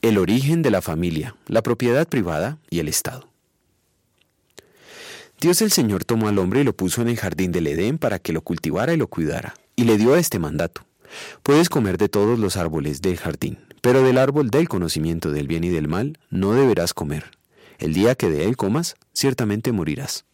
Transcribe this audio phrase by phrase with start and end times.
[0.00, 3.28] El origen de la familia, la propiedad privada y el Estado.
[5.40, 8.20] Dios el Señor tomó al hombre y lo puso en el jardín del Edén para
[8.20, 10.82] que lo cultivara y lo cuidara, y le dio este mandato.
[11.42, 15.64] Puedes comer de todos los árboles del jardín, pero del árbol del conocimiento del bien
[15.64, 17.32] y del mal no deberás comer.
[17.80, 20.26] El día que de él comas, ciertamente morirás.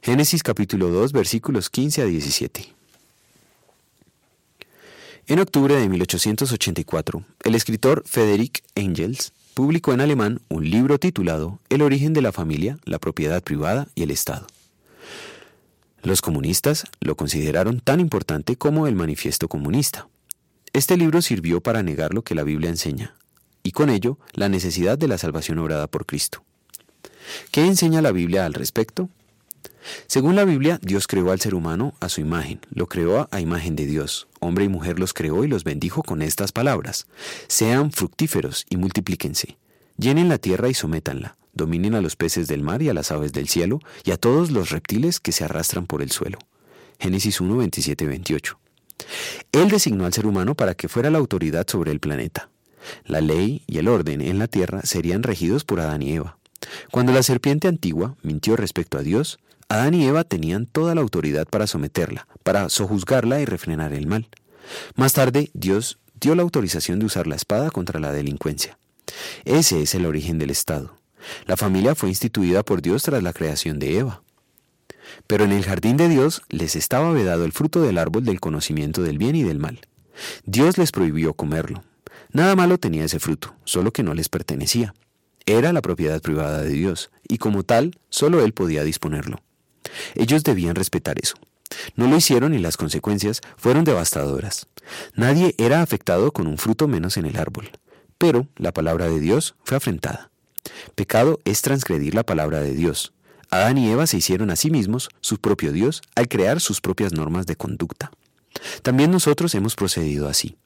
[0.00, 2.81] Génesis capítulo 2 versículos 15 a 17.
[5.28, 11.82] En octubre de 1884, el escritor Frederick Engels publicó en alemán un libro titulado El
[11.82, 14.48] origen de la familia, la propiedad privada y el Estado.
[16.02, 20.08] Los comunistas lo consideraron tan importante como el manifiesto comunista.
[20.72, 23.14] Este libro sirvió para negar lo que la Biblia enseña,
[23.62, 26.42] y con ello la necesidad de la salvación obrada por Cristo.
[27.52, 29.08] ¿Qué enseña la Biblia al respecto?
[30.06, 33.76] Según la Biblia, Dios creó al ser humano a su imagen, lo creó a imagen
[33.76, 34.28] de Dios.
[34.40, 37.06] Hombre y mujer los creó y los bendijo con estas palabras.
[37.48, 39.56] Sean fructíferos y multiplíquense.
[39.98, 41.36] Llenen la tierra y sométanla.
[41.52, 44.50] Dominen a los peces del mar y a las aves del cielo y a todos
[44.50, 46.38] los reptiles que se arrastran por el suelo.
[46.98, 48.58] Génesis 1, 27, 28.
[49.52, 52.48] Él designó al ser humano para que fuera la autoridad sobre el planeta.
[53.04, 56.38] La ley y el orden en la tierra serían regidos por Adán y Eva.
[56.90, 59.38] Cuando la serpiente antigua mintió respecto a Dios,
[59.68, 64.28] Adán y Eva tenían toda la autoridad para someterla, para sojuzgarla y refrenar el mal.
[64.96, 68.78] Más tarde, Dios dio la autorización de usar la espada contra la delincuencia.
[69.44, 70.96] Ese es el origen del Estado.
[71.46, 74.22] La familia fue instituida por Dios tras la creación de Eva.
[75.26, 79.02] Pero en el jardín de Dios les estaba vedado el fruto del árbol del conocimiento
[79.02, 79.80] del bien y del mal.
[80.44, 81.82] Dios les prohibió comerlo.
[82.30, 84.94] Nada malo tenía ese fruto, solo que no les pertenecía.
[85.46, 89.42] Era la propiedad privada de Dios, y como tal, solo Él podía disponerlo.
[90.14, 91.34] Ellos debían respetar eso.
[91.96, 94.66] No lo hicieron y las consecuencias fueron devastadoras.
[95.14, 97.70] Nadie era afectado con un fruto menos en el árbol.
[98.18, 100.30] Pero la palabra de Dios fue afrentada.
[100.94, 103.12] Pecado es transgredir la palabra de Dios.
[103.50, 107.12] Adán y Eva se hicieron a sí mismos su propio Dios al crear sus propias
[107.12, 108.12] normas de conducta.
[108.82, 110.56] También nosotros hemos procedido así.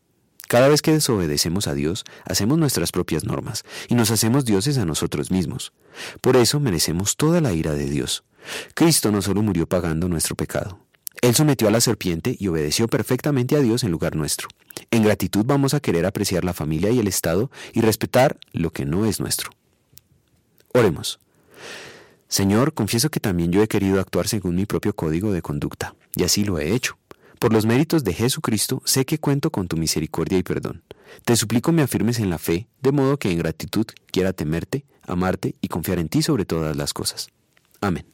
[0.49, 4.85] Cada vez que desobedecemos a Dios, hacemos nuestras propias normas y nos hacemos dioses a
[4.85, 5.73] nosotros mismos.
[6.21, 8.25] Por eso merecemos toda la ira de Dios.
[8.75, 10.79] Cristo no solo murió pagando nuestro pecado.
[11.23, 14.49] Él sometió a la serpiente y obedeció perfectamente a Dios en lugar nuestro.
[14.91, 18.85] En gratitud vamos a querer apreciar la familia y el Estado y respetar lo que
[18.85, 19.51] no es nuestro.
[20.73, 21.19] Oremos.
[22.29, 26.25] Señor, confieso que también yo he querido actuar según mi propio código de conducta, y
[26.25, 26.99] así lo he hecho.
[27.39, 30.83] Por los méritos de Jesucristo, sé que cuento con tu misericordia y perdón.
[31.25, 35.55] Te suplico me afirmes en la fe, de modo que en gratitud quiera temerte, amarte
[35.61, 37.29] y confiar en ti sobre todas las cosas.
[37.81, 38.07] Amén.